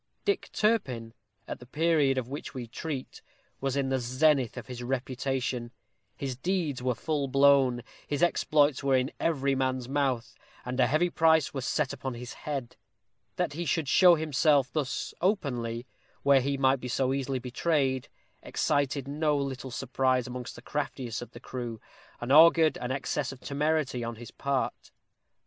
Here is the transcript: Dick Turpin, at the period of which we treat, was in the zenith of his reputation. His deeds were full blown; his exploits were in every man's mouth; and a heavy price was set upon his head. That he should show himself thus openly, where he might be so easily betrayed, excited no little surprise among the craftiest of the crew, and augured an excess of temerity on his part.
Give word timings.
Dick 0.25 0.49
Turpin, 0.51 1.13
at 1.47 1.59
the 1.59 1.67
period 1.67 2.17
of 2.17 2.27
which 2.27 2.55
we 2.55 2.65
treat, 2.65 3.21
was 3.59 3.77
in 3.77 3.89
the 3.89 3.99
zenith 3.99 4.57
of 4.57 4.65
his 4.65 4.81
reputation. 4.81 5.69
His 6.17 6.35
deeds 6.35 6.81
were 6.81 6.95
full 6.95 7.27
blown; 7.27 7.83
his 8.07 8.23
exploits 8.23 8.83
were 8.83 8.95
in 8.95 9.11
every 9.19 9.53
man's 9.53 9.87
mouth; 9.87 10.33
and 10.65 10.79
a 10.79 10.87
heavy 10.87 11.11
price 11.11 11.53
was 11.53 11.67
set 11.67 11.93
upon 11.93 12.15
his 12.15 12.33
head. 12.33 12.77
That 13.35 13.53
he 13.53 13.63
should 13.63 13.87
show 13.87 14.15
himself 14.15 14.71
thus 14.73 15.13
openly, 15.21 15.85
where 16.23 16.41
he 16.41 16.57
might 16.57 16.79
be 16.79 16.87
so 16.87 17.13
easily 17.13 17.37
betrayed, 17.37 18.07
excited 18.41 19.07
no 19.07 19.37
little 19.37 19.69
surprise 19.69 20.25
among 20.25 20.47
the 20.55 20.63
craftiest 20.63 21.21
of 21.21 21.29
the 21.29 21.39
crew, 21.39 21.79
and 22.19 22.31
augured 22.31 22.75
an 22.79 22.89
excess 22.89 23.31
of 23.31 23.39
temerity 23.39 24.03
on 24.03 24.15
his 24.15 24.31
part. 24.31 24.89